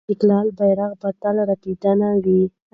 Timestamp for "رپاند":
1.49-2.21